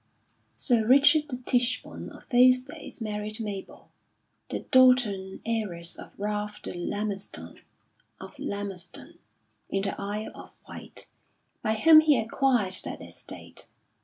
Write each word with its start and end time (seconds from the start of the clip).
Sir 0.57 0.83
Roger 0.87 1.19
de 1.21 1.37
Ticheborne 1.37 2.09
of 2.09 2.27
those 2.29 2.61
days 2.61 3.01
married 3.01 3.37
Mabell, 3.39 3.89
the 4.49 4.61
daughter 4.61 5.11
and 5.11 5.41
heiress 5.45 5.95
of 5.95 6.09
Ralph 6.17 6.59
de 6.63 6.73
Lamerston, 6.73 7.59
of 8.19 8.33
Lamerston, 8.39 9.19
in 9.69 9.83
the 9.83 10.01
Isle 10.01 10.31
of 10.33 10.53
Wight, 10.67 11.07
by 11.61 11.75
whom 11.75 11.99
he 11.99 12.17
acquired 12.17 12.79
that 12.83 12.99
estate. 12.99 13.69